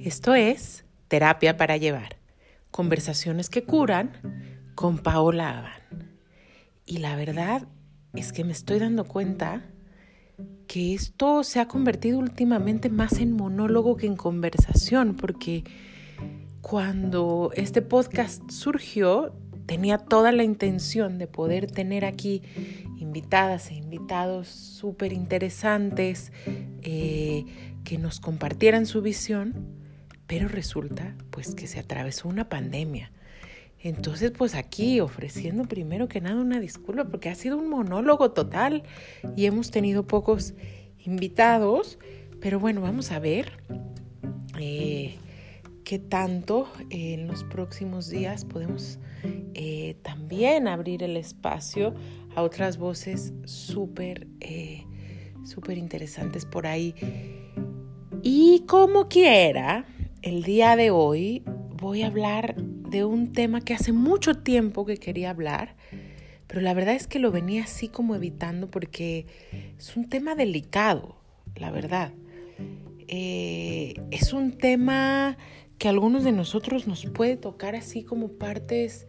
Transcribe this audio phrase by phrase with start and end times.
[0.00, 2.18] Esto es Terapia para Llevar.
[2.70, 4.12] Conversaciones que curan
[4.76, 6.18] con Paola Aban.
[6.86, 7.66] Y la verdad
[8.14, 9.64] es que me estoy dando cuenta
[10.68, 15.64] que esto se ha convertido últimamente más en monólogo que en conversación, porque
[16.60, 19.34] cuando este podcast surgió
[19.66, 22.42] tenía toda la intención de poder tener aquí
[22.98, 26.30] invitadas e invitados súper interesantes
[26.82, 27.46] eh,
[27.82, 29.77] que nos compartieran su visión
[30.28, 33.10] pero resulta pues que se atravesó una pandemia.
[33.80, 38.82] Entonces, pues aquí ofreciendo primero que nada una disculpa porque ha sido un monólogo total
[39.36, 40.54] y hemos tenido pocos
[41.04, 41.98] invitados,
[42.40, 43.52] pero bueno, vamos a ver
[44.58, 45.16] eh,
[45.84, 48.98] qué tanto en los próximos días podemos
[49.54, 51.94] eh, también abrir el espacio
[52.34, 54.84] a otras voces súper, eh,
[55.44, 56.94] súper interesantes por ahí.
[58.22, 59.86] Y como quiera,
[60.22, 61.42] el día de hoy
[61.80, 65.76] voy a hablar de un tema que hace mucho tiempo que quería hablar,
[66.46, 69.26] pero la verdad es que lo venía así como evitando porque
[69.78, 71.16] es un tema delicado,
[71.54, 72.12] la verdad.
[73.06, 75.38] Eh, es un tema
[75.78, 79.06] que a algunos de nosotros nos puede tocar así como partes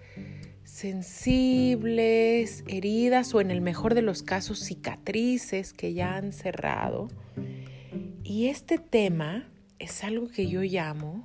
[0.63, 7.07] sensibles, heridas o en el mejor de los casos cicatrices que ya han cerrado.
[8.23, 9.49] Y este tema
[9.79, 11.23] es algo que yo llamo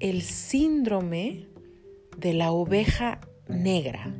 [0.00, 1.48] el síndrome
[2.16, 4.14] de la oveja negra.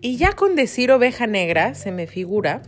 [0.00, 2.62] Y ya con decir oveja negra se me figura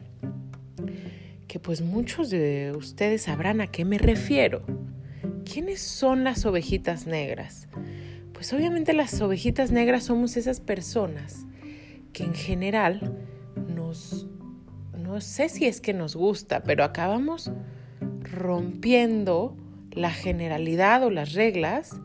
[1.48, 4.62] que pues muchos de ustedes sabrán a qué me refiero.
[5.50, 7.68] ¿Quiénes son las ovejitas negras?
[8.32, 11.46] Pues obviamente las ovejitas negras somos esas personas
[12.12, 13.18] que en general
[13.68, 14.26] nos,
[14.98, 17.50] no sé si es que nos gusta, pero acabamos
[18.32, 19.56] rompiendo
[19.92, 22.00] la generalidad o las reglas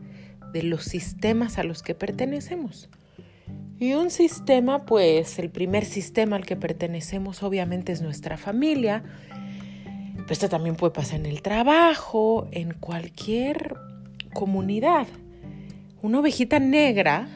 [0.52, 2.88] de los sistemas a los que pertenecemos.
[3.80, 9.04] Y un sistema, pues el primer sistema al que pertenecemos obviamente es nuestra familia,
[10.16, 13.76] pero esto también puede pasar en el trabajo, en cualquier
[14.34, 15.06] comunidad.
[16.02, 17.28] Una ovejita negra,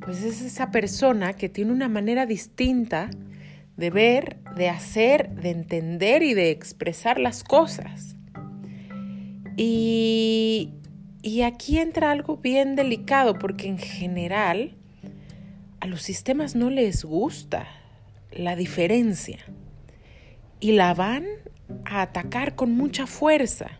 [0.00, 3.10] pues es esa persona que tiene una manera distinta
[3.76, 8.16] de ver, de hacer, de entender y de expresar las cosas.
[9.56, 10.72] Y,
[11.22, 14.76] y aquí entra algo bien delicado porque en general
[15.80, 17.66] a los sistemas no les gusta
[18.32, 19.38] la diferencia
[20.60, 21.26] y la van
[21.84, 23.70] a atacar con mucha fuerza.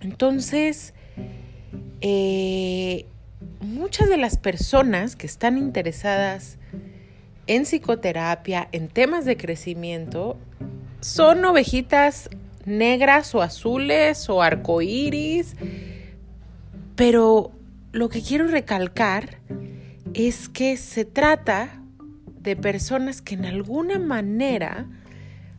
[0.00, 0.92] Entonces,
[2.00, 3.06] eh,
[3.60, 6.58] muchas de las personas que están interesadas
[7.46, 10.36] en psicoterapia, en temas de crecimiento,
[11.00, 12.30] son ovejitas
[12.64, 15.56] negras o azules o arcoíris,
[16.96, 17.52] pero
[17.92, 19.38] lo que quiero recalcar
[20.14, 21.80] es que se trata
[22.40, 24.86] de personas que en alguna manera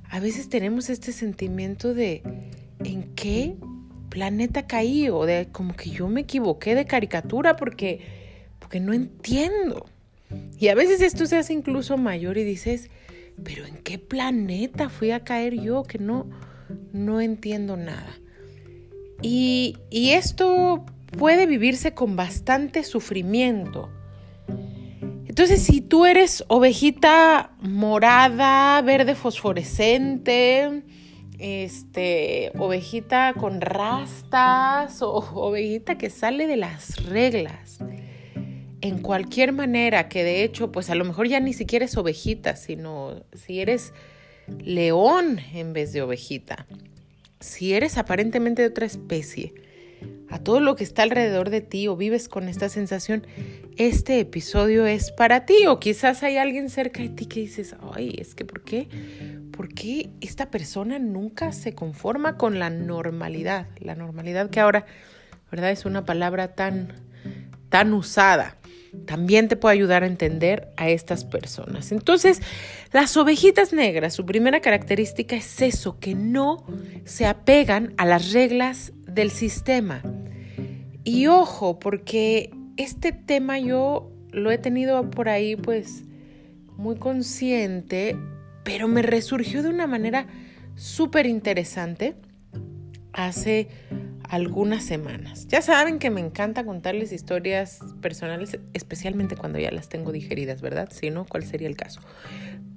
[0.09, 2.23] a veces tenemos este sentimiento de
[2.84, 3.56] en qué
[4.09, 8.02] planeta caí o de como que yo me equivoqué de caricatura porque,
[8.59, 9.85] porque no entiendo.
[10.60, 12.90] Y a veces esto se hace incluso mayor y dices,
[13.44, 16.30] pero ¿en qué planeta fui a caer yo que no,
[16.94, 18.20] no entiendo nada?
[19.22, 20.86] Y, y esto
[21.18, 23.90] puede vivirse con bastante sufrimiento.
[25.28, 30.84] Entonces, si tú eres ovejita morada, verde fosforescente,
[31.40, 37.80] este, ovejita con rastas o ovejita que sale de las reglas,
[38.88, 42.56] en cualquier manera, que de hecho, pues a lo mejor ya ni siquiera es ovejita,
[42.56, 43.94] sino si eres
[44.63, 46.68] león en vez de ovejita,
[47.40, 49.53] si eres aparentemente de otra especie,
[50.29, 53.25] a todo lo que está alrededor de ti o vives con esta sensación,
[53.78, 58.16] este episodio es para ti o quizás hay alguien cerca de ti que dices, ay,
[58.19, 58.88] es que ¿por qué?
[59.52, 63.67] ¿Por qué esta persona nunca se conforma con la normalidad?
[63.79, 64.85] La normalidad que ahora,
[65.49, 65.72] ¿verdad?
[65.72, 66.93] Es una palabra tan,
[67.70, 68.58] tan usada
[69.06, 71.92] también te puede ayudar a entender a estas personas.
[71.92, 72.42] Entonces,
[72.92, 76.66] las ovejitas negras, su primera característica es eso, que no
[77.03, 80.02] se apegan a las reglas del sistema.
[81.03, 86.03] Y ojo, porque este tema yo lo he tenido por ahí pues
[86.78, 88.18] muy consciente,
[88.64, 90.28] pero me resurgió de una manera
[90.76, 92.16] súper interesante
[93.16, 93.70] hace
[94.29, 95.47] algunas semanas.
[95.47, 100.90] Ya saben que me encanta contarles historias personales, especialmente cuando ya las tengo digeridas, ¿verdad?
[100.91, 102.02] Si no, ¿cuál sería el caso?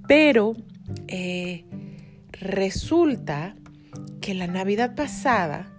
[0.07, 0.55] Pero
[1.07, 1.65] eh,
[2.31, 3.55] resulta
[4.21, 5.71] que la Navidad pasada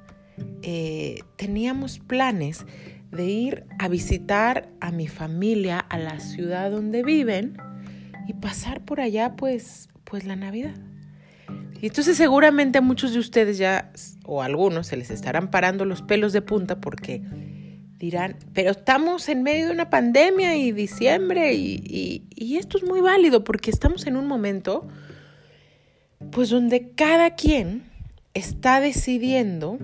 [0.63, 2.67] eh, teníamos planes
[3.11, 7.57] de ir a visitar a mi familia a la ciudad donde viven
[8.29, 10.77] y pasar por allá pues, pues la Navidad.
[11.81, 13.93] Y entonces seguramente a muchos de ustedes ya,
[14.25, 17.23] o a algunos, se les estarán parando los pelos de punta porque
[17.99, 23.01] dirán, pero estamos en medio de una pandemia y diciembre y, y esto es muy
[23.01, 24.89] válido porque estamos en un momento
[26.31, 27.85] pues donde cada quien
[28.35, 29.79] está decidiendo,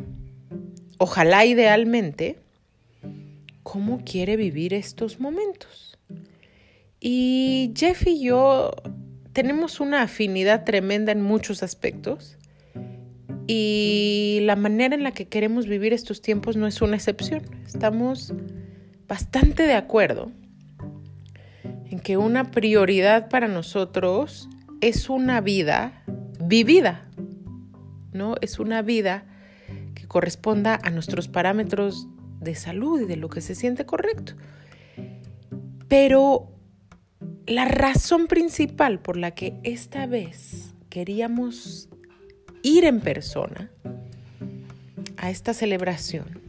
[0.99, 2.39] ojalá idealmente,
[3.63, 5.99] cómo quiere vivir estos momentos.
[7.01, 8.71] Y Jeff y yo
[9.37, 12.39] tenemos una afinidad tremenda en muchos aspectos
[13.47, 17.43] y la manera en la que queremos vivir estos tiempos no es una excepción.
[17.67, 18.33] Estamos
[19.07, 20.33] bastante de acuerdo
[21.85, 24.49] en que una prioridad para nosotros
[24.81, 26.03] es una vida
[26.41, 27.07] vivida,
[28.15, 28.37] ¿no?
[28.41, 29.27] Es una vida
[29.95, 32.09] que corresponda a nuestros parámetros
[32.41, 34.33] de salud y de lo que se siente correcto.
[35.89, 36.56] Pero
[37.47, 41.89] la razón principal por la que esta vez queríamos
[42.63, 43.71] ir en persona
[45.17, 46.41] a esta celebración,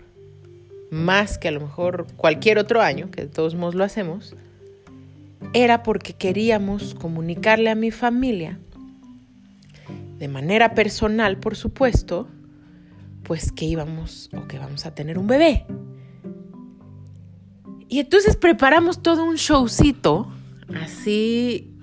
[0.90, 4.36] más que a lo mejor cualquier otro año, que de todos modos lo hacemos,
[5.54, 8.60] era porque queríamos comunicarle a mi familia,
[10.18, 12.28] de manera personal, por supuesto,
[13.24, 15.66] pues que íbamos o que vamos a tener un bebé.
[17.88, 20.32] Y entonces preparamos todo un showcito,
[20.76, 21.74] así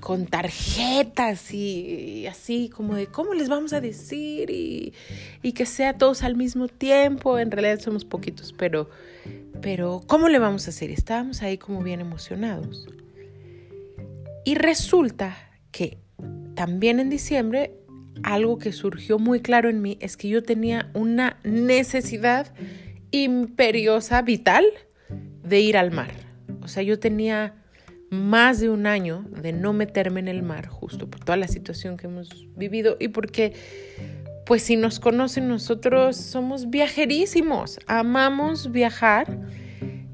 [0.00, 4.94] con tarjetas y, así como de cómo les vamos a decir y,
[5.42, 7.38] y, que sea todos al mismo tiempo.
[7.38, 8.90] En realidad somos poquitos, pero,
[9.60, 10.90] pero ¿cómo le vamos a hacer?
[10.90, 12.88] Estábamos ahí como bien emocionados.
[14.44, 15.36] Y resulta
[15.70, 15.98] que
[16.54, 17.72] también en diciembre
[18.22, 22.52] algo que surgió muy claro en mí es que yo tenía una necesidad
[23.10, 24.64] imperiosa, vital,
[25.42, 26.12] de ir al mar.
[26.62, 27.61] O sea, yo tenía
[28.12, 31.96] más de un año de no meterme en el mar, justo por toda la situación
[31.96, 33.54] que hemos vivido y porque,
[34.44, 39.38] pues si nos conocen, nosotros somos viajerísimos, amamos viajar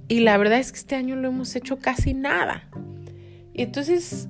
[0.06, 2.70] y la verdad es que este año lo hemos hecho casi nada.
[3.52, 4.28] Y entonces,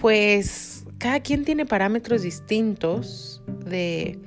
[0.00, 4.18] pues cada quien tiene parámetros distintos de,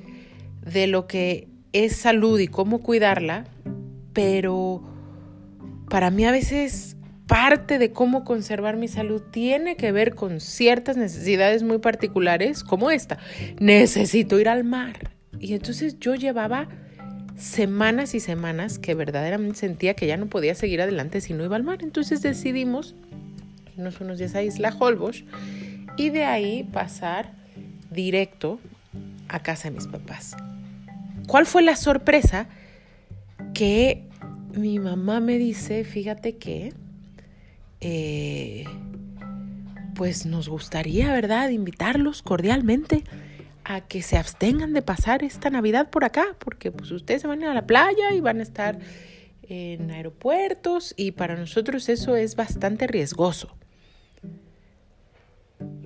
[0.61, 3.43] de lo que es salud y cómo cuidarla,
[4.13, 4.81] pero
[5.89, 6.95] para mí a veces
[7.27, 12.91] parte de cómo conservar mi salud tiene que ver con ciertas necesidades muy particulares como
[12.91, 13.17] esta.
[13.59, 15.11] Necesito ir al mar.
[15.39, 16.67] Y entonces yo llevaba
[17.37, 21.55] semanas y semanas que verdaderamente sentía que ya no podía seguir adelante si no iba
[21.55, 21.79] al mar.
[21.81, 22.95] Entonces decidimos
[23.75, 25.23] irnos unos días a Isla Holbox
[25.97, 27.31] y de ahí pasar
[27.91, 28.59] directo
[29.27, 30.35] a casa de mis papás.
[31.27, 32.47] ¿Cuál fue la sorpresa?
[33.53, 34.03] Que
[34.55, 36.73] mi mamá me dice, fíjate que,
[37.83, 38.65] eh,
[39.95, 43.03] pues nos gustaría, ¿verdad?, invitarlos cordialmente
[43.65, 47.43] a que se abstengan de pasar esta Navidad por acá, porque pues ustedes se van
[47.43, 48.79] a la playa y van a estar
[49.43, 53.55] en aeropuertos y para nosotros eso es bastante riesgoso.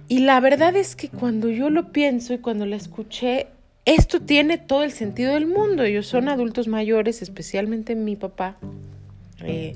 [0.08, 3.48] Y la verdad es que cuando yo lo pienso y cuando la escuché,
[3.86, 5.84] esto tiene todo el sentido del mundo.
[5.84, 8.58] Ellos son adultos mayores, especialmente mi papá,
[9.44, 9.76] eh,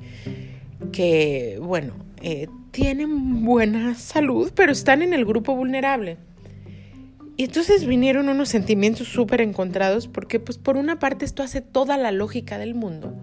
[0.92, 6.18] que, bueno, eh, tienen buena salud, pero están en el grupo vulnerable.
[7.38, 11.98] Y entonces vinieron unos sentimientos súper encontrados porque, pues, por una parte esto hace toda
[11.98, 13.14] la lógica del mundo.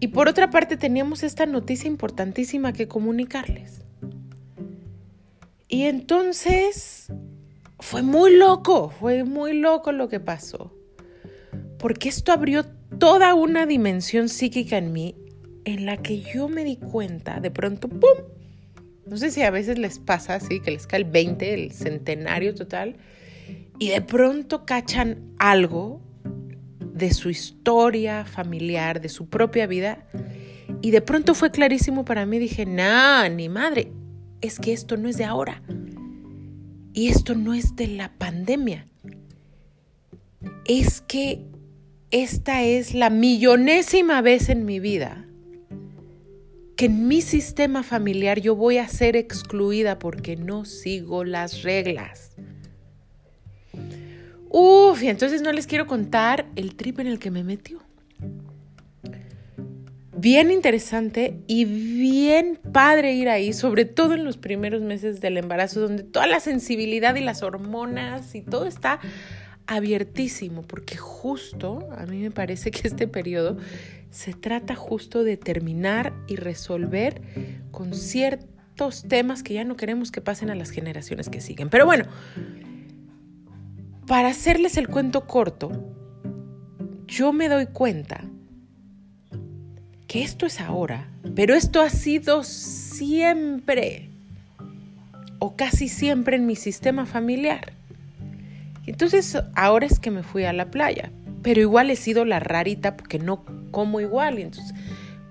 [0.00, 3.82] Y por otra parte teníamos esta noticia importantísima que comunicarles.
[5.68, 7.12] Y entonces
[7.78, 10.74] fue muy loco, fue muy loco lo que pasó.
[11.78, 12.64] Porque esto abrió
[12.98, 15.14] toda una dimensión psíquica en mí
[15.64, 18.24] en la que yo me di cuenta, de pronto, ¡pum!
[19.06, 22.54] No sé si a veces les pasa así, que les cae el 20, el centenario
[22.54, 22.96] total,
[23.78, 26.00] y de pronto cachan algo
[26.80, 30.06] de su historia familiar, de su propia vida,
[30.82, 33.92] y de pronto fue clarísimo para mí, dije, nah, ni madre,
[34.40, 35.62] es que esto no es de ahora.
[36.92, 38.86] Y esto no es de la pandemia.
[40.64, 41.44] Es que
[42.10, 45.29] esta es la millonésima vez en mi vida
[46.80, 52.32] que en mi sistema familiar yo voy a ser excluida porque no sigo las reglas.
[54.48, 57.82] Uf, y entonces no les quiero contar el trip en el que me metió
[60.16, 65.80] bien interesante y bien padre ir ahí, sobre todo en los primeros meses del embarazo,
[65.80, 69.00] donde toda la sensibilidad y las hormonas y todo está
[69.66, 73.58] abiertísimo, porque justo, a mí me parece que este periodo
[74.10, 77.22] se trata justo de terminar y resolver
[77.70, 81.68] con ciertos temas que ya no queremos que pasen a las generaciones que siguen.
[81.68, 82.04] Pero bueno,
[84.06, 85.70] para hacerles el cuento corto,
[87.06, 88.24] yo me doy cuenta
[90.08, 94.10] que esto es ahora, pero esto ha sido siempre
[95.38, 97.72] o casi siempre en mi sistema familiar.
[98.86, 102.96] Entonces ahora es que me fui a la playa, pero igual he sido la rarita
[102.96, 104.38] porque no como igual.
[104.38, 104.74] Y entonces,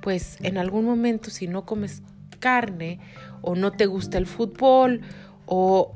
[0.01, 2.03] pues en algún momento si no comes
[2.39, 2.99] carne
[3.41, 5.01] o no te gusta el fútbol
[5.45, 5.93] o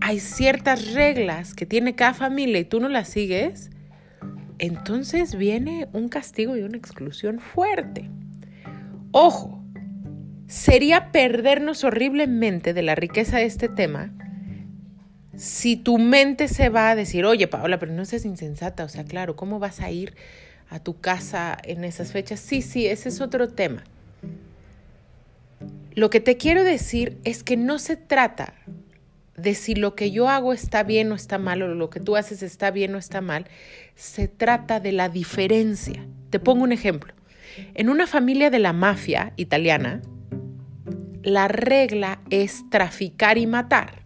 [0.00, 3.70] hay ciertas reglas que tiene cada familia y tú no las sigues,
[4.58, 8.10] entonces viene un castigo y una exclusión fuerte.
[9.12, 9.62] Ojo,
[10.46, 14.12] sería perdernos horriblemente de la riqueza de este tema
[15.40, 19.06] si tu mente se va a decir, oye Paola, pero no seas insensata, o sea,
[19.06, 20.12] claro, ¿cómo vas a ir
[20.68, 22.40] a tu casa en esas fechas?
[22.40, 23.82] Sí, sí, ese es otro tema.
[25.94, 28.52] Lo que te quiero decir es que no se trata
[29.34, 32.16] de si lo que yo hago está bien o está mal, o lo que tú
[32.16, 33.46] haces está bien o está mal,
[33.94, 36.06] se trata de la diferencia.
[36.28, 37.14] Te pongo un ejemplo.
[37.72, 40.02] En una familia de la mafia italiana,
[41.22, 43.99] la regla es traficar y matar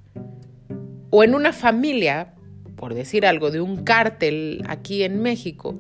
[1.17, 2.35] o en una familia,
[2.75, 5.79] por decir algo, de un cártel aquí en México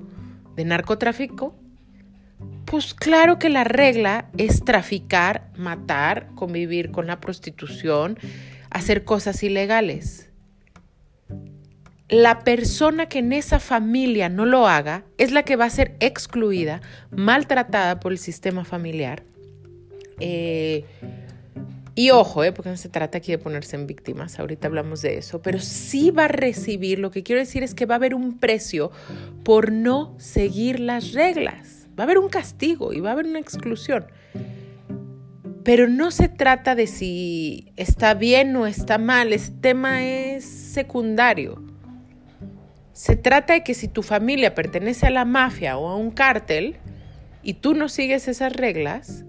[0.54, 1.56] de narcotráfico,
[2.66, 8.16] pues claro que la regla es traficar, matar, convivir con la prostitución,
[8.70, 10.30] hacer cosas ilegales.
[12.08, 15.96] La persona que en esa familia no lo haga es la que va a ser
[15.98, 19.24] excluida, maltratada por el sistema familiar.
[20.20, 20.84] Eh,
[21.96, 22.52] y ojo, ¿eh?
[22.52, 26.10] porque no se trata aquí de ponerse en víctimas, ahorita hablamos de eso, pero sí
[26.10, 28.90] va a recibir, lo que quiero decir es que va a haber un precio
[29.44, 33.38] por no seguir las reglas, va a haber un castigo y va a haber una
[33.38, 34.06] exclusión.
[35.62, 41.62] Pero no se trata de si está bien o está mal, ese tema es secundario.
[42.92, 46.76] Se trata de que si tu familia pertenece a la mafia o a un cártel
[47.42, 49.24] y tú no sigues esas reglas,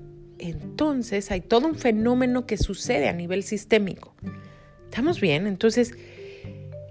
[0.49, 4.15] entonces hay todo un fenómeno que sucede a nivel sistémico.
[4.85, 5.47] ¿Estamos bien?
[5.47, 5.93] Entonces,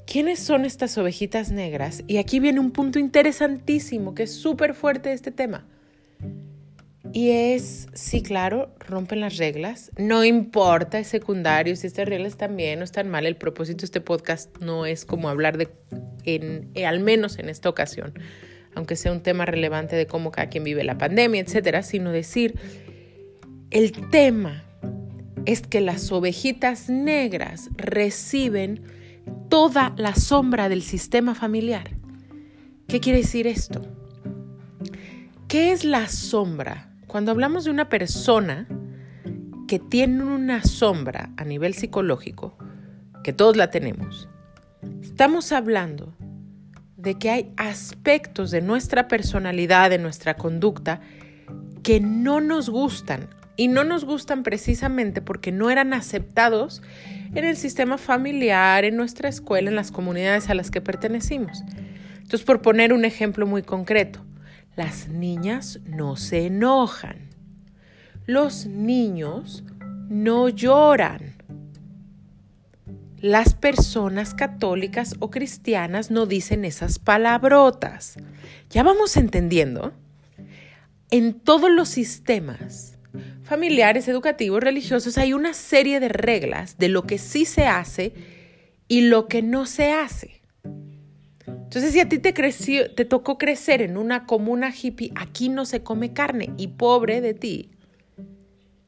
[0.07, 2.05] ¿quiénes son estas ovejitas negras?
[2.07, 5.67] Y aquí viene un punto interesantísimo que es súper fuerte este tema.
[7.15, 9.93] Y es, sí, claro, rompen las reglas.
[9.97, 13.25] No importa, es secundario, si estas reglas están bien o están mal.
[13.25, 15.69] El propósito de este podcast no es como hablar de,
[16.25, 18.19] en, al menos en esta ocasión,
[18.75, 22.59] aunque sea un tema relevante de cómo cada quien vive la pandemia, etcétera, sino decir
[23.75, 24.63] el tema
[25.47, 28.83] es que las ovejitas negras reciben
[29.51, 31.91] toda la sombra del sistema familiar.
[32.87, 33.85] ¿Qué quiere decir esto?
[35.49, 36.95] ¿Qué es la sombra?
[37.09, 38.69] Cuando hablamos de una persona
[39.67, 42.57] que tiene una sombra a nivel psicológico,
[43.25, 44.29] que todos la tenemos,
[45.03, 46.15] estamos hablando
[46.97, 51.01] de que hay aspectos de nuestra personalidad, de nuestra conducta,
[51.83, 56.83] que no nos gustan y no nos gustan precisamente porque no eran aceptados
[57.35, 61.63] en el sistema familiar, en nuestra escuela, en las comunidades a las que pertenecimos.
[62.17, 64.25] Entonces, por poner un ejemplo muy concreto,
[64.77, 67.29] las niñas no se enojan.
[68.27, 69.65] Los niños
[70.09, 71.35] no lloran.
[73.21, 78.17] Las personas católicas o cristianas no dicen esas palabrotas.
[78.71, 79.93] Ya vamos entendiendo.
[81.11, 82.94] En todos los sistemas
[83.45, 88.13] familiares, educativos, religiosos, hay una serie de reglas de lo que sí se hace
[88.89, 90.41] y lo que no se hace.
[91.47, 95.67] Entonces, si a ti te, creció, te tocó crecer en una comuna hippie, aquí no
[95.67, 97.71] se come carne y pobre de ti,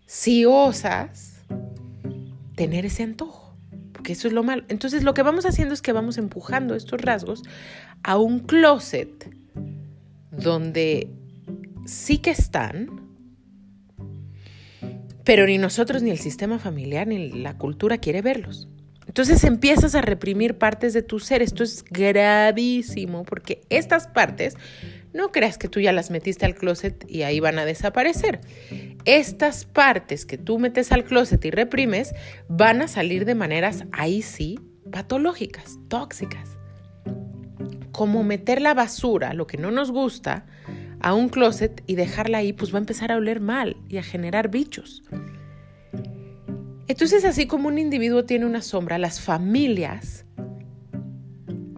[0.07, 1.45] si osas
[2.55, 3.57] tener ese antojo,
[3.93, 4.65] porque eso es lo malo.
[4.69, 7.43] Entonces, lo que vamos haciendo es que vamos empujando estos rasgos
[8.03, 9.31] a un closet
[10.31, 11.11] donde
[11.87, 13.06] sí que están,
[15.27, 18.69] pero ni nosotros, ni el sistema familiar, ni la cultura quiere verlos.
[19.09, 21.43] Entonces empiezas a reprimir partes de tu ser.
[21.43, 24.55] Esto es gravísimo porque estas partes
[25.13, 28.41] no creas que tú ya las metiste al closet y ahí van a desaparecer.
[29.05, 32.15] Estas partes que tú metes al closet y reprimes
[32.49, 34.61] van a salir de maneras ahí sí
[34.93, 36.57] patológicas, tóxicas.
[37.91, 40.47] Como meter la basura, lo que no nos gusta,
[41.07, 44.03] a un closet y dejarla ahí, pues va a empezar a oler mal y a
[44.03, 45.05] generar bichos.
[46.89, 50.25] Entonces, así como un individuo tiene una sombra, las familias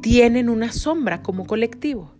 [0.00, 2.14] tienen una sombra como colectivo.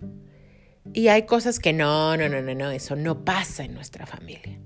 [0.93, 4.61] Y hay cosas que no, no, no, no, no, eso no pasa en nuestra familia.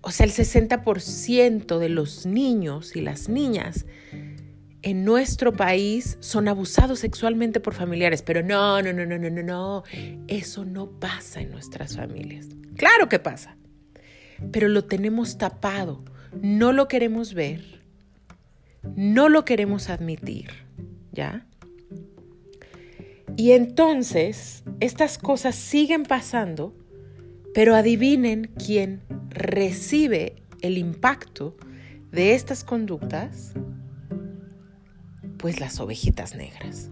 [0.00, 3.86] O sea, el 60% de los niños y las niñas
[4.86, 9.42] en nuestro país son abusados sexualmente por familiares, pero no, no, no, no, no, no,
[9.42, 9.82] no,
[10.28, 12.46] eso no pasa en nuestras familias.
[12.76, 13.56] Claro que pasa,
[14.52, 16.04] pero lo tenemos tapado,
[16.40, 17.82] no lo queremos ver,
[18.94, 20.50] no lo queremos admitir,
[21.10, 21.48] ¿ya?
[23.36, 26.76] Y entonces estas cosas siguen pasando,
[27.52, 31.56] pero adivinen quién recibe el impacto
[32.12, 33.52] de estas conductas
[35.38, 36.90] pues las ovejitas negras.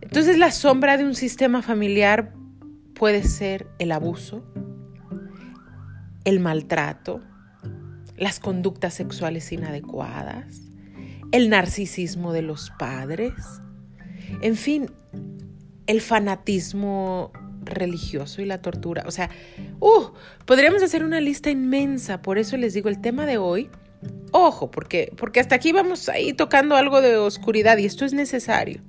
[0.00, 2.32] Entonces la sombra de un sistema familiar
[2.94, 4.42] puede ser el abuso,
[6.24, 7.20] el maltrato,
[8.16, 10.62] las conductas sexuales inadecuadas,
[11.30, 13.34] el narcisismo de los padres,
[14.42, 14.90] en fin,
[15.86, 19.04] el fanatismo religioso y la tortura.
[19.06, 19.30] O sea,
[19.80, 20.06] uh,
[20.46, 23.70] podríamos hacer una lista inmensa, por eso les digo, el tema de hoy
[24.32, 28.82] Ojo, porque, porque hasta aquí vamos ahí tocando algo de oscuridad y esto es necesario.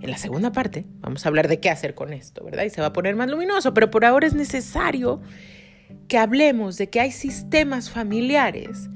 [0.00, 2.64] En la segunda parte vamos a hablar de qué hacer con esto, ¿verdad?
[2.64, 5.20] Y se va a poner más luminoso, pero por ahora es necesario
[6.08, 8.88] que hablemos de que hay sistemas familiares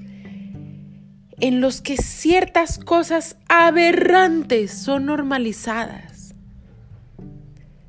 [1.39, 6.35] en los que ciertas cosas aberrantes son normalizadas.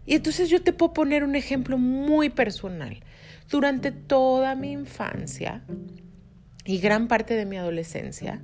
[0.05, 3.01] Y entonces yo te puedo poner un ejemplo muy personal.
[3.49, 5.63] Durante toda mi infancia
[6.65, 8.41] y gran parte de mi adolescencia,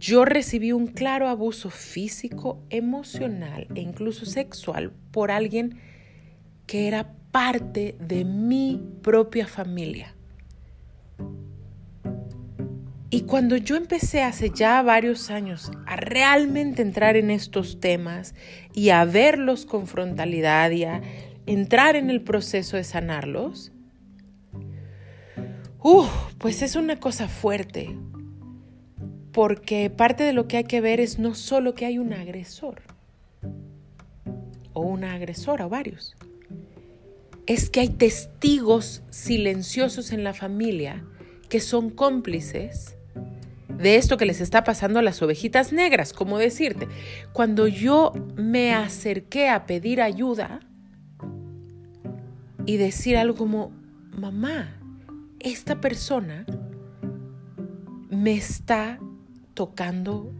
[0.00, 5.78] yo recibí un claro abuso físico, emocional e incluso sexual por alguien
[6.66, 10.14] que era parte de mi propia familia.
[13.10, 18.34] Y cuando yo empecé hace ya varios años a realmente entrar en estos temas
[18.72, 21.00] y a verlos con frontalidad y a
[21.46, 23.72] entrar en el proceso de sanarlos,
[26.38, 27.96] pues es una cosa fuerte,
[29.32, 32.82] porque parte de lo que hay que ver es no solo que hay un agresor
[34.72, 36.16] o una agresora o varios,
[37.46, 41.04] es que hay testigos silenciosos en la familia
[41.48, 42.96] que son cómplices
[43.68, 46.88] de esto que les está pasando a las ovejitas negras, como decirte,
[47.32, 50.60] cuando yo me acerqué a pedir ayuda,
[52.66, 53.72] y decir algo como,
[54.12, 54.80] mamá,
[55.40, 56.46] esta persona
[58.10, 58.98] me está
[59.54, 60.32] tocando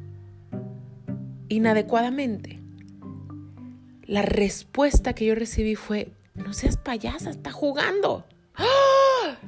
[1.49, 2.61] inadecuadamente.
[4.07, 8.25] La respuesta que yo recibí fue, no seas payasa, está jugando.
[8.55, 9.39] ¡Ah!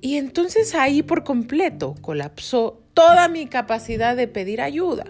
[0.00, 5.04] Y entonces ahí por completo colapsó toda mi capacidad de pedir ayuda.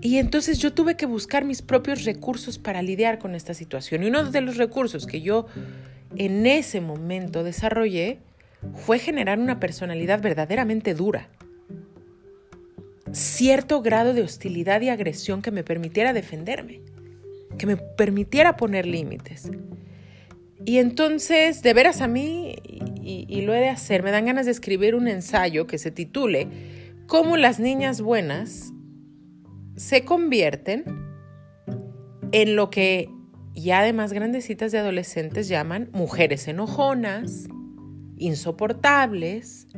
[0.00, 4.02] Y entonces yo tuve que buscar mis propios recursos para lidiar con esta situación.
[4.02, 5.46] Y uno de los recursos que yo
[6.16, 8.18] en ese momento desarrollé
[8.74, 11.28] fue generar una personalidad verdaderamente dura.
[13.12, 16.80] Cierto grado de hostilidad y agresión que me permitiera defenderme,
[17.56, 19.50] que me permitiera poner límites.
[20.64, 22.56] Y entonces, de veras a mí,
[23.02, 26.48] y, lo he de hacer, me dan ganas de escribir un ensayo que se titule
[27.06, 28.72] Cómo las niñas buenas
[29.78, 30.84] se convierten
[32.32, 33.08] en lo que
[33.54, 37.48] ya de más grandecitas de adolescentes llaman mujeres enojonas,
[38.16, 39.68] insoportables,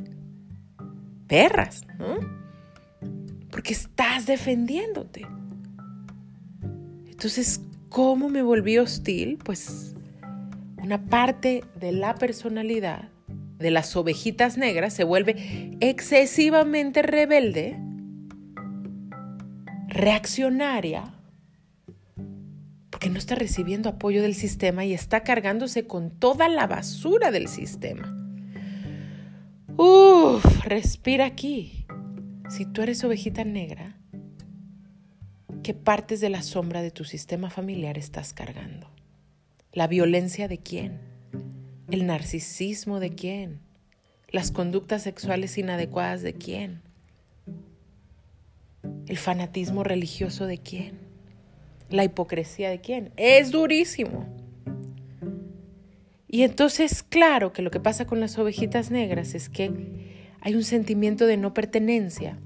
[1.29, 2.19] perras, ¿no?
[3.51, 5.27] Porque estás defendiéndote.
[7.11, 7.61] Entonces,
[7.91, 9.39] ¿cómo me volví hostil?
[9.45, 9.95] Pues
[10.83, 13.11] una parte de la personalidad
[13.59, 17.79] de las ovejitas negras se vuelve excesivamente rebelde
[20.01, 21.15] reaccionaria
[22.91, 27.49] porque no está recibiendo apoyo del sistema y está cargándose con toda la basura del
[27.49, 28.17] sistema.
[29.77, 31.87] Uf, respira aquí.
[32.49, 33.97] Si tú eres ovejita negra,
[35.63, 38.91] ¿qué partes de la sombra de tu sistema familiar estás cargando?
[39.73, 40.99] ¿La violencia de quién?
[41.91, 43.61] ¿El narcisismo de quién?
[44.29, 46.90] ¿Las conductas sexuales inadecuadas de quién?
[49.07, 50.99] ¿El fanatismo religioso de quién?
[51.89, 53.13] ¿La hipocresía de quién?
[53.17, 54.27] Es durísimo.
[56.29, 59.73] Y entonces, claro que lo que pasa con las ovejitas negras es que
[60.41, 62.39] hay un sentimiento de no pertenencia,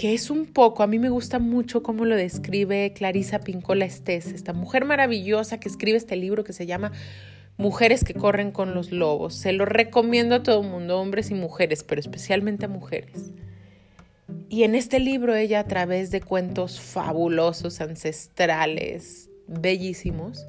[0.00, 4.28] que es un poco, a mí me gusta mucho cómo lo describe Clarisa Pincola Estés,
[4.28, 6.90] esta mujer maravillosa que escribe este libro que se llama
[7.58, 9.34] Mujeres que corren con los lobos.
[9.34, 13.32] Se lo recomiendo a todo el mundo, hombres y mujeres, pero especialmente a mujeres.
[14.52, 20.44] Y en este libro ella a través de cuentos fabulosos, ancestrales, bellísimos,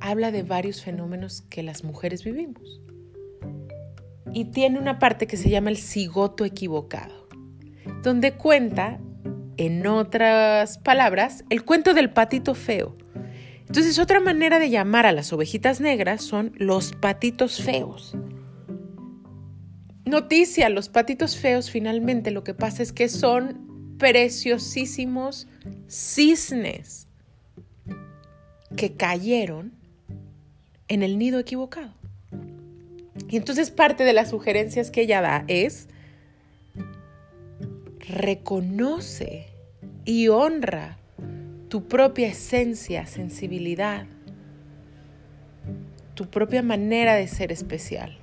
[0.00, 2.80] habla de varios fenómenos que las mujeres vivimos.
[4.32, 7.28] Y tiene una parte que se llama el cigoto equivocado,
[8.02, 8.98] donde cuenta,
[9.56, 12.96] en otras palabras, el cuento del patito feo.
[13.68, 18.16] Entonces otra manera de llamar a las ovejitas negras son los patitos feos.
[20.08, 25.46] Noticia, los patitos feos finalmente lo que pasa es que son preciosísimos
[25.86, 27.08] cisnes
[28.74, 29.72] que cayeron
[30.88, 31.92] en el nido equivocado.
[33.28, 35.88] Y entonces parte de las sugerencias que ella da es
[37.98, 39.48] reconoce
[40.06, 40.96] y honra
[41.68, 44.06] tu propia esencia, sensibilidad,
[46.14, 48.17] tu propia manera de ser especial.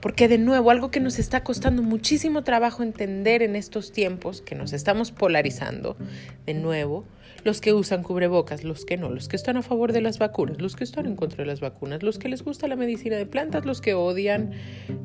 [0.00, 4.54] Porque de nuevo, algo que nos está costando muchísimo trabajo entender en estos tiempos, que
[4.54, 5.96] nos estamos polarizando,
[6.44, 7.04] de nuevo,
[7.44, 10.60] los que usan cubrebocas, los que no, los que están a favor de las vacunas,
[10.60, 13.24] los que están en contra de las vacunas, los que les gusta la medicina de
[13.24, 14.50] plantas, los que odian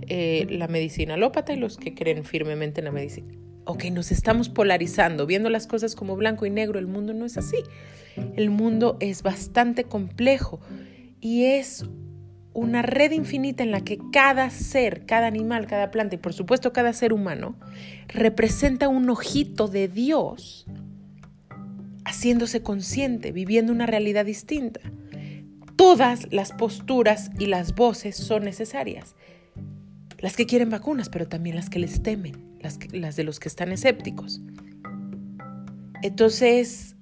[0.08, 3.34] eh, la medicina alópata y los que creen firmemente en la medicina.
[3.65, 6.80] Ok, nos estamos polarizando, viendo las cosas como blanco y negro.
[6.80, 7.58] El mundo no es así.
[8.36, 10.60] El mundo es bastante complejo
[11.19, 11.86] y es
[12.53, 16.73] una red infinita en la que cada ser, cada animal, cada planta y por supuesto
[16.73, 17.55] cada ser humano
[18.07, 20.65] representa un ojito de Dios
[22.03, 24.81] haciéndose consciente, viviendo una realidad distinta.
[25.75, 29.15] Todas las posturas y las voces son necesarias.
[30.19, 33.47] Las que quieren vacunas, pero también las que les temen, las, las de los que
[33.47, 34.41] están escépticos.
[36.03, 36.95] Entonces,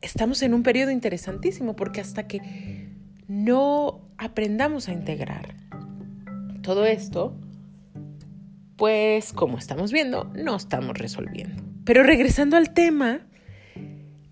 [0.00, 2.79] estamos en un periodo interesantísimo porque hasta que
[3.30, 5.54] no aprendamos a integrar
[6.62, 7.32] todo esto,
[8.76, 11.62] pues como estamos viendo, no estamos resolviendo.
[11.84, 13.20] Pero regresando al tema,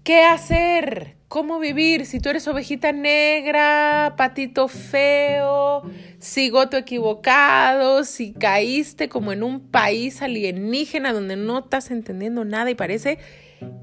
[0.02, 1.16] ¿qué hacer?
[1.28, 2.06] ¿Cómo vivir?
[2.06, 5.82] Si tú eres ovejita negra, patito feo,
[6.20, 12.74] cigoto equivocado, si caíste como en un país alienígena donde no estás entendiendo nada y
[12.74, 13.18] parece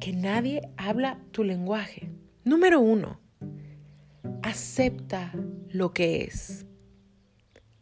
[0.01, 2.09] que nadie habla tu lenguaje.
[2.43, 3.21] Número uno,
[4.43, 5.31] acepta
[5.69, 6.65] lo que es.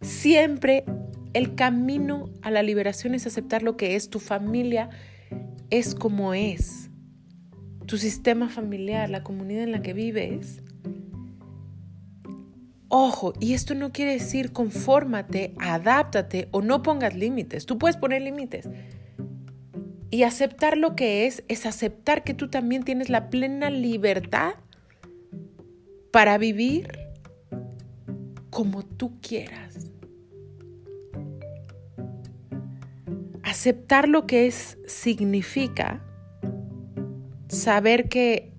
[0.01, 0.85] Siempre
[1.33, 4.09] el camino a la liberación es aceptar lo que es.
[4.09, 4.89] Tu familia
[5.69, 6.89] es como es.
[7.85, 10.61] Tu sistema familiar, la comunidad en la que vives.
[12.87, 17.65] Ojo, y esto no quiere decir confórmate, adáptate o no pongas límites.
[17.65, 18.69] Tú puedes poner límites.
[20.11, 24.53] Y aceptar lo que es es aceptar que tú también tienes la plena libertad
[26.13, 26.99] para vivir
[28.51, 29.89] como tú quieras.
[33.41, 36.03] Aceptar lo que es significa
[37.47, 38.51] saber que,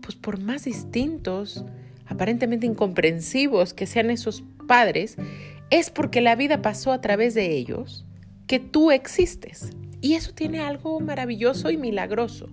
[0.00, 1.64] pues por más distintos,
[2.06, 5.16] aparentemente incomprensivos que sean esos padres,
[5.70, 8.04] es porque la vida pasó a través de ellos
[8.48, 9.70] que tú existes.
[10.00, 12.48] Y eso tiene algo maravilloso y milagroso.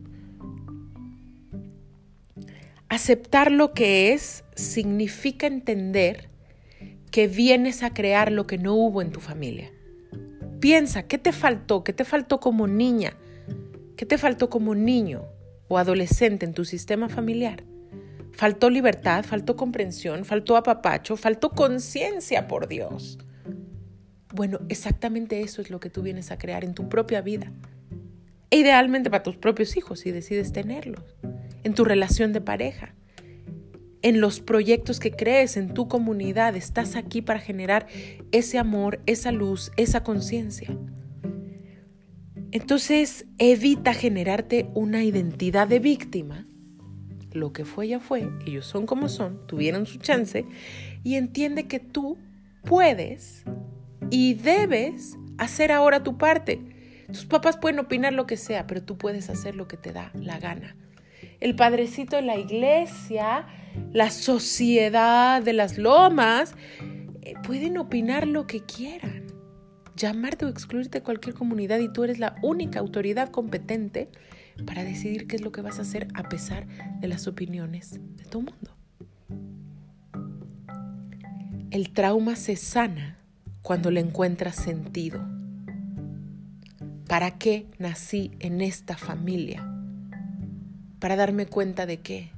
[3.02, 6.28] Aceptar lo que es significa entender
[7.12, 9.72] que vienes a crear lo que no hubo en tu familia.
[10.60, 11.86] Piensa, ¿qué te faltó?
[11.86, 13.14] ¿Qué te faltó como niña?
[13.96, 15.24] ¿Qué te faltó como niño
[15.70, 17.64] o adolescente en tu sistema familiar?
[18.34, 23.18] Faltó libertad, faltó comprensión, faltó apapacho, faltó conciencia, por Dios.
[24.34, 27.50] Bueno, exactamente eso es lo que tú vienes a crear en tu propia vida.
[28.52, 31.16] E idealmente para tus propios hijos, si decides tenerlos
[31.64, 32.94] en tu relación de pareja,
[34.02, 36.56] en los proyectos que crees, en tu comunidad.
[36.56, 37.88] Estás aquí para generar
[38.32, 40.76] ese amor, esa luz, esa conciencia.
[42.52, 46.48] Entonces, evita generarte una identidad de víctima.
[47.32, 50.46] Lo que fue ya fue, ellos son como son, tuvieron su chance
[51.04, 52.18] y entiende que tú
[52.64, 53.44] puedes
[54.10, 56.60] y debes hacer ahora tu parte.
[57.06, 60.12] Tus papás pueden opinar lo que sea, pero tú puedes hacer lo que te da
[60.16, 60.76] la gana
[61.40, 63.46] el padrecito de la iglesia,
[63.94, 66.56] la sociedad de las lomas,
[67.22, 69.28] eh, pueden opinar lo que quieran,
[69.96, 74.10] llamarte o excluirte de cualquier comunidad y tú eres la única autoridad competente
[74.66, 76.68] para decidir qué es lo que vas a hacer a pesar
[77.00, 78.76] de las opiniones de tu mundo.
[81.72, 83.20] El trauma se sana
[83.62, 85.24] cuando le encuentras sentido.
[87.08, 89.79] ¿Para qué nací en esta familia?
[91.00, 92.32] Para darme cuenta de qué.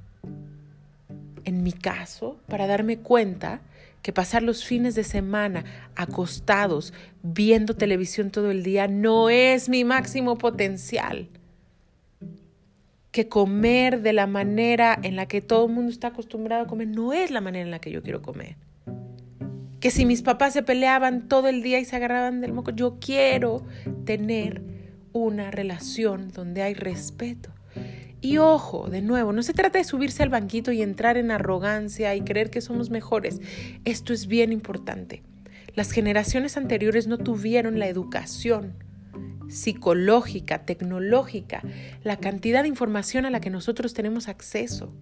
[1.43, 3.61] en mi caso, para darme cuenta
[4.01, 5.63] que pasar los fines de semana
[5.95, 6.93] acostados
[7.23, 11.27] viendo televisión todo el día no es mi máximo potencial.
[13.11, 16.87] Que comer de la manera en la que todo el mundo está acostumbrado a comer
[16.87, 18.55] no es la manera en la que yo quiero comer.
[19.79, 22.97] Que si mis papás se peleaban todo el día y se agarraban del moco, yo
[22.99, 23.63] quiero
[24.05, 24.61] tener
[25.11, 27.49] una relación donde hay respeto.
[28.21, 32.15] Y ojo, de nuevo, no se trata de subirse al banquito y entrar en arrogancia
[32.15, 33.41] y creer que somos mejores.
[33.83, 35.23] Esto es bien importante.
[35.75, 38.75] Las generaciones anteriores no tuvieron la educación
[39.49, 41.61] psicológica, tecnológica,
[42.03, 44.93] la cantidad de información a la que nosotros tenemos acceso.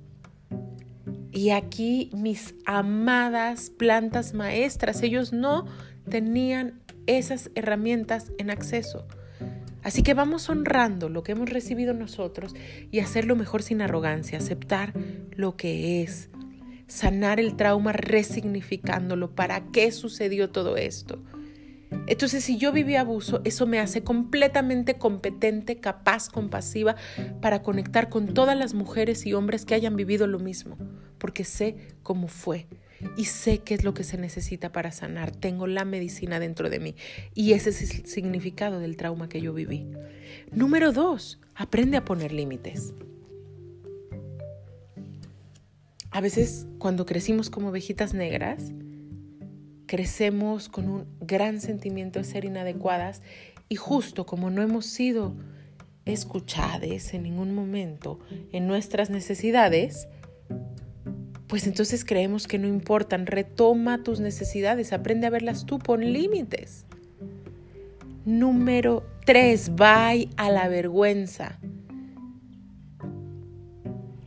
[1.32, 5.66] Y aquí mis amadas plantas maestras, ellos no
[6.10, 9.08] tenían esas herramientas en acceso.
[9.84, 12.56] Así que vamos honrando lo que hemos recibido nosotros
[12.92, 14.94] y hacerlo mejor sin arrogancia, aceptar
[15.32, 16.30] lo que es,
[16.88, 21.20] sanar el trauma resignificándolo, para qué sucedió todo esto.
[22.08, 26.96] Entonces, si yo viví abuso, eso me hace completamente competente, capaz, compasiva
[27.42, 30.78] para conectar con todas las mujeres y hombres que hayan vivido lo mismo,
[31.18, 32.68] porque sé cómo fue,
[33.18, 35.32] y sé qué es lo que se necesita para sanar.
[35.32, 36.96] Tengo la medicina dentro de mí
[37.34, 39.88] y ese es el significado del trauma que yo viví.
[40.52, 42.94] Número dos, aprende a poner límites.
[46.12, 48.72] A veces cuando crecimos como ovejitas negras,
[49.86, 53.22] crecemos con un gran sentimiento de ser inadecuadas
[53.70, 55.36] y justo como no hemos sido
[56.06, 58.20] escuchadas en ningún momento
[58.52, 60.08] en nuestras necesidades,
[61.50, 63.26] pues entonces creemos que no importan.
[63.26, 66.86] Retoma tus necesidades, aprende a verlas tú, pon límites.
[68.24, 71.58] Número tres, bye a la vergüenza.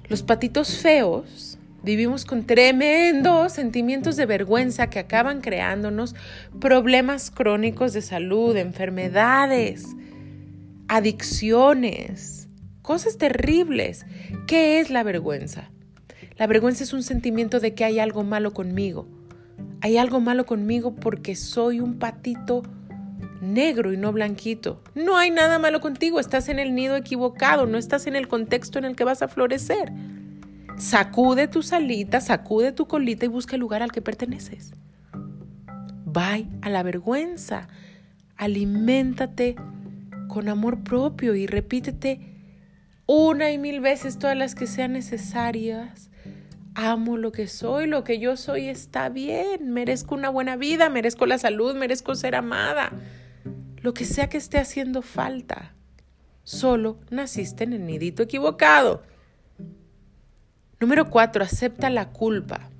[0.08, 6.16] Los patitos feos vivimos con tremendos sentimientos de vergüenza que acaban creándonos
[6.61, 9.87] problemas crónicos de salud, enfermedades,
[10.88, 12.48] adicciones,
[12.82, 14.06] cosas terribles.
[14.48, 15.70] ¿Qué es la vergüenza?
[16.37, 19.07] La vergüenza es un sentimiento de que hay algo malo conmigo.
[19.81, 22.62] Hay algo malo conmigo porque soy un patito
[23.40, 24.81] negro y no blanquito.
[24.95, 28.79] No hay nada malo contigo, estás en el nido equivocado, no estás en el contexto
[28.79, 29.92] en el que vas a florecer.
[30.79, 34.73] Sacude tus alitas, sacude tu colita y busca el lugar al que perteneces.
[36.05, 37.68] Bye a la vergüenza.
[38.37, 39.57] Aliméntate
[40.29, 42.21] con amor propio y repítete
[43.07, 46.12] una y mil veces todas las que sean necesarias
[46.74, 51.26] amo lo que soy, lo que yo soy está bien, merezco una buena vida, merezco
[51.26, 52.92] la salud, merezco ser amada,
[53.80, 55.74] lo que sea que esté haciendo falta.
[56.44, 59.02] Solo naciste en el nidito equivocado.
[60.80, 62.70] Número cuatro, acepta la culpa.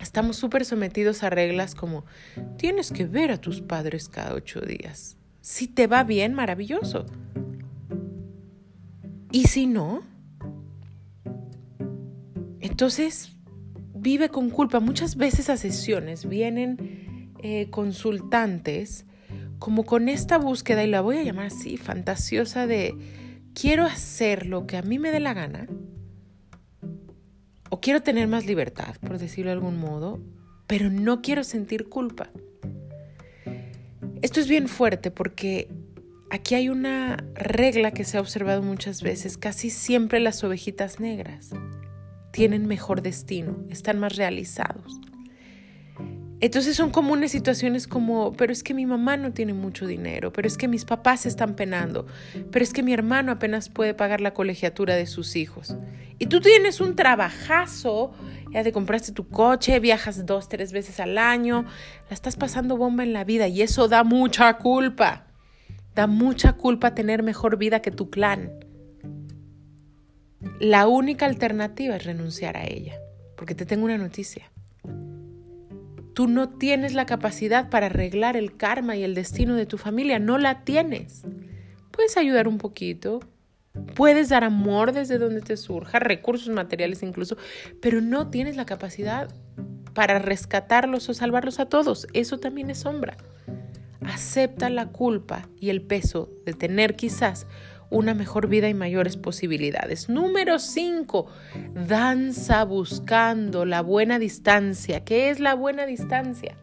[0.00, 2.04] Estamos súper sometidos a reglas como
[2.56, 5.16] tienes que ver a tus padres cada ocho días.
[5.40, 7.06] Si te va bien, maravilloso.
[9.32, 10.02] Y si no,
[12.64, 13.36] entonces,
[13.94, 14.80] vive con culpa.
[14.80, 19.04] Muchas veces a sesiones vienen eh, consultantes
[19.58, 22.94] como con esta búsqueda, y la voy a llamar así, fantasiosa de
[23.54, 25.66] quiero hacer lo que a mí me dé la gana,
[27.68, 30.20] o quiero tener más libertad, por decirlo de algún modo,
[30.66, 32.30] pero no quiero sentir culpa.
[34.22, 35.68] Esto es bien fuerte porque
[36.30, 41.50] aquí hay una regla que se ha observado muchas veces, casi siempre las ovejitas negras
[42.34, 45.00] tienen mejor destino, están más realizados.
[46.40, 50.48] Entonces son comunes situaciones como, pero es que mi mamá no tiene mucho dinero, pero
[50.48, 52.06] es que mis papás están penando,
[52.50, 55.76] pero es que mi hermano apenas puede pagar la colegiatura de sus hijos.
[56.18, 58.12] Y tú tienes un trabajazo,
[58.50, 61.64] ya te compraste tu coche, viajas dos, tres veces al año,
[62.10, 65.28] la estás pasando bomba en la vida y eso da mucha culpa.
[65.94, 68.63] Da mucha culpa tener mejor vida que tu clan
[70.60, 72.98] la única alternativa es renunciar a ella,
[73.36, 74.50] porque te tengo una noticia.
[76.14, 80.18] Tú no tienes la capacidad para arreglar el karma y el destino de tu familia,
[80.18, 81.24] no la tienes.
[81.90, 83.20] Puedes ayudar un poquito,
[83.94, 87.36] puedes dar amor desde donde te surja, recursos materiales incluso,
[87.80, 89.28] pero no tienes la capacidad
[89.92, 92.06] para rescatarlos o salvarlos a todos.
[92.12, 93.16] Eso también es sombra.
[94.00, 97.46] Acepta la culpa y el peso de tener quizás
[97.94, 100.08] una mejor vida y mayores posibilidades.
[100.08, 101.26] Número 5,
[101.86, 105.04] danza buscando la buena distancia.
[105.04, 106.56] ¿Qué es la buena distancia?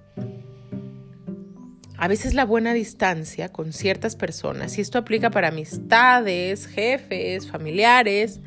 [1.98, 8.41] A veces la buena distancia con ciertas personas, y esto aplica para amistades, jefes, familiares,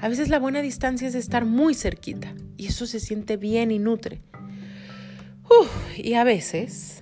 [0.00, 3.78] A veces la buena distancia es estar muy cerquita y eso se siente bien y
[3.78, 4.20] nutre.
[5.96, 6.93] y a veces,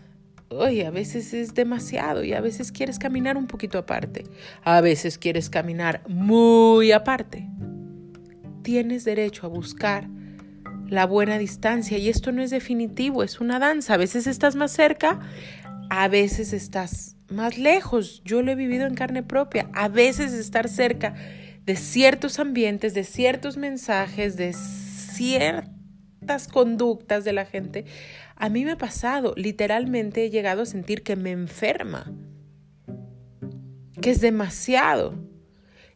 [0.60, 4.24] a veces es demasiado y a veces quieres caminar un poquito aparte.
[4.62, 7.48] A veces quieres caminar muy aparte.
[8.62, 10.08] Tienes derecho a buscar
[10.88, 13.94] la buena distancia y esto no es definitivo, es una danza.
[13.94, 15.20] A veces estás más cerca,
[15.88, 18.22] a veces estás más lejos.
[18.24, 19.70] Yo lo he vivido en carne propia.
[19.72, 21.14] A veces estar cerca
[21.64, 24.52] de ciertos ambientes, de ciertos mensajes, de
[26.22, 27.85] ciertas conductas de la gente,
[28.37, 32.12] a mí me ha pasado, literalmente he llegado a sentir que me enferma,
[34.00, 35.14] que es demasiado.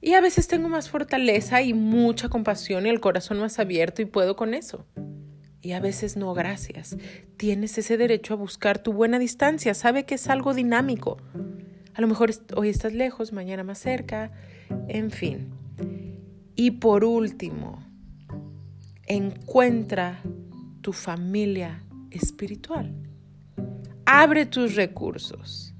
[0.00, 4.04] Y a veces tengo más fortaleza y mucha compasión y el corazón más abierto y
[4.04, 4.84] puedo con eso.
[5.62, 6.96] Y a veces no, gracias.
[7.36, 9.74] Tienes ese derecho a buscar tu buena distancia.
[9.74, 11.18] Sabe que es algo dinámico.
[11.94, 14.30] A lo mejor hoy estás lejos, mañana más cerca,
[14.86, 15.50] en fin.
[16.54, 17.85] Y por último,
[19.06, 20.20] encuentra
[20.80, 22.94] tu familia espiritual.
[24.04, 25.74] Abre tus recursos.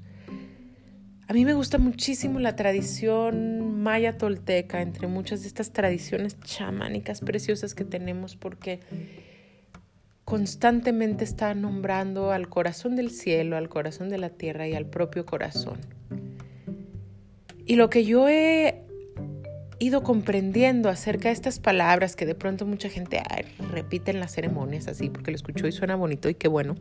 [1.28, 7.20] A mí me gusta muchísimo la tradición maya tolteca, entre muchas de estas tradiciones chamánicas
[7.20, 8.80] preciosas que tenemos, porque
[10.24, 15.26] constantemente está nombrando al corazón del cielo, al corazón de la tierra y al propio
[15.26, 15.80] corazón.
[17.64, 18.85] Y lo que yo he
[19.78, 23.22] ido comprendiendo acerca de estas palabras que de pronto mucha gente
[23.70, 26.76] repite en las ceremonias así porque lo escuchó y suena bonito y qué bueno,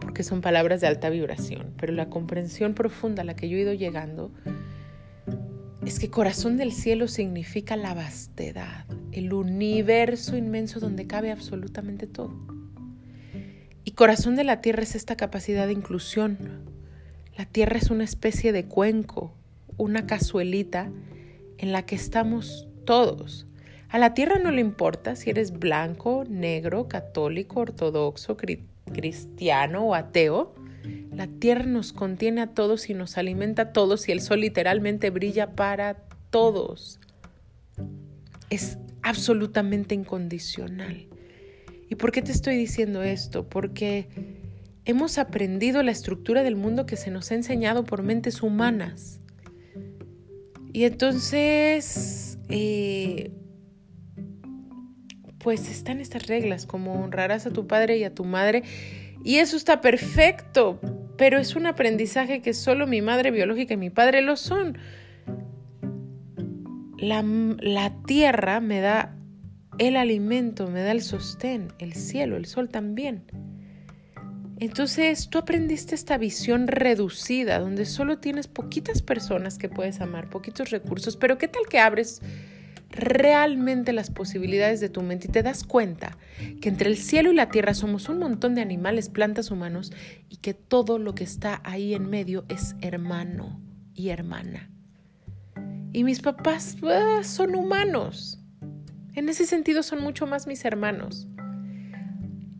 [0.00, 3.60] porque son palabras de alta vibración, pero la comprensión profunda a la que yo he
[3.60, 4.32] ido llegando
[5.84, 12.34] es que corazón del cielo significa la vastedad, el universo inmenso donde cabe absolutamente todo.
[13.84, 16.38] Y corazón de la tierra es esta capacidad de inclusión.
[17.36, 19.34] La tierra es una especie de cuenco,
[19.78, 20.90] una cazuelita
[21.60, 23.46] en la que estamos todos.
[23.90, 28.36] A la tierra no le importa si eres blanco, negro, católico, ortodoxo,
[28.92, 30.54] cristiano o ateo.
[31.12, 35.10] La tierra nos contiene a todos y nos alimenta a todos y el sol literalmente
[35.10, 35.98] brilla para
[36.30, 36.98] todos.
[38.48, 41.08] Es absolutamente incondicional.
[41.90, 43.48] ¿Y por qué te estoy diciendo esto?
[43.48, 44.08] Porque
[44.86, 49.19] hemos aprendido la estructura del mundo que se nos ha enseñado por mentes humanas.
[50.72, 53.32] Y entonces, eh,
[55.38, 58.62] pues están estas reglas, como honrarás a tu padre y a tu madre.
[59.24, 60.80] Y eso está perfecto,
[61.16, 64.78] pero es un aprendizaje que solo mi madre biológica y mi padre lo son.
[66.98, 69.16] La, la, tierra me da
[69.78, 73.24] el alimento, me da el sostén, el cielo, el sol también.
[74.60, 80.68] Entonces tú aprendiste esta visión reducida, donde solo tienes poquitas personas que puedes amar, poquitos
[80.70, 82.20] recursos, pero ¿qué tal que abres
[82.90, 86.18] realmente las posibilidades de tu mente y te das cuenta
[86.60, 89.92] que entre el cielo y la tierra somos un montón de animales, plantas, humanos
[90.28, 93.62] y que todo lo que está ahí en medio es hermano
[93.94, 94.70] y hermana.
[95.94, 98.38] Y mis papás ah, son humanos.
[99.14, 101.28] En ese sentido son mucho más mis hermanos.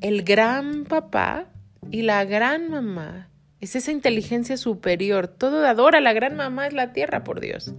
[0.00, 1.46] El gran papá
[1.90, 3.28] y la gran mamá
[3.60, 5.28] es esa inteligencia superior.
[5.28, 7.74] Todo adora, la gran mamá es la tierra, por Dios.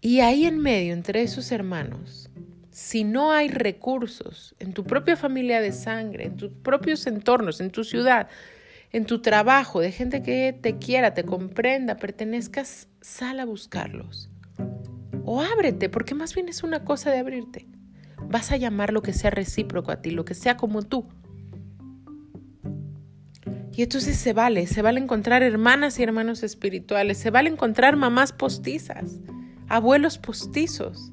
[0.00, 2.30] Y ahí en medio, entre esos hermanos,
[2.70, 7.70] si no hay recursos en tu propia familia de sangre, en tus propios entornos, en
[7.70, 8.28] tu ciudad,
[8.92, 14.30] en tu trabajo, de gente que te quiera, te comprenda, pertenezcas, sal a buscarlos.
[15.24, 17.66] O ábrete, porque más bien es una cosa de abrirte.
[18.22, 21.06] Vas a llamar lo que sea recíproco a ti, lo que sea como tú.
[23.78, 28.32] Y entonces se vale, se vale encontrar hermanas y hermanos espirituales, se vale encontrar mamás
[28.32, 29.20] postizas
[29.68, 31.12] abuelos postizos.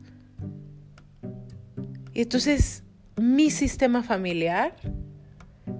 [2.11, 2.83] Y entonces
[3.17, 4.75] mi sistema familiar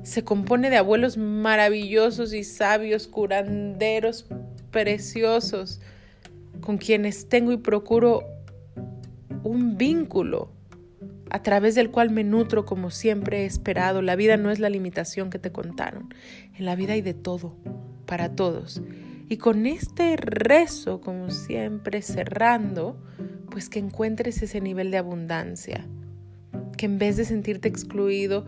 [0.03, 4.27] se compone de abuelos maravillosos y sabios, curanderos
[4.69, 5.81] preciosos,
[6.61, 8.23] con quienes tengo y procuro
[9.43, 10.51] un vínculo
[11.29, 14.01] a través del cual me nutro como siempre he esperado.
[14.01, 16.13] La vida no es la limitación que te contaron.
[16.57, 17.57] En la vida hay de todo,
[18.05, 18.81] para todos.
[19.27, 22.97] Y con este rezo, como siempre, cerrando,
[23.49, 25.85] pues que encuentres ese nivel de abundancia,
[26.77, 28.45] que en vez de sentirte excluido,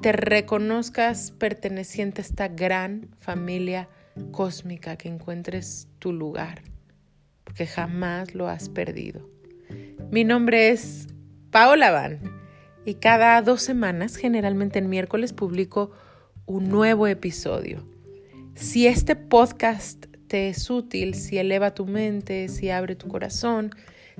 [0.00, 3.88] te reconozcas perteneciente a esta gran familia
[4.30, 6.62] cósmica, que encuentres tu lugar,
[7.44, 9.28] porque jamás lo has perdido.
[10.10, 11.08] Mi nombre es
[11.50, 12.20] Paola Van
[12.84, 15.90] y cada dos semanas, generalmente en miércoles, publico
[16.50, 17.86] un nuevo episodio.
[18.56, 23.70] Si este podcast te es útil, si eleva tu mente, si abre tu corazón,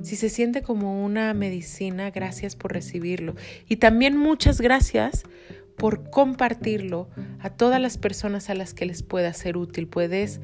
[0.03, 3.35] Si se siente como una medicina, gracias por recibirlo.
[3.69, 5.25] Y también muchas gracias
[5.77, 7.11] por compartirlo
[7.41, 9.89] a todas las personas a las que les pueda ser útil.
[9.89, 10.41] Puedes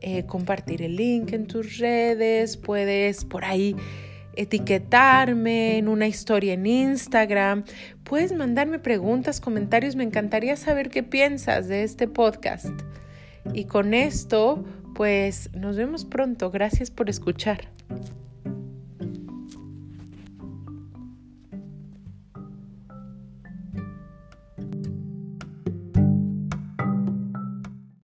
[0.00, 3.76] eh, compartir el link en tus redes, puedes por ahí
[4.36, 7.64] etiquetarme en una historia en Instagram,
[8.04, 12.70] puedes mandarme preguntas, comentarios, me encantaría saber qué piensas de este podcast.
[13.52, 14.64] Y con esto,
[14.94, 16.50] pues nos vemos pronto.
[16.50, 17.68] Gracias por escuchar.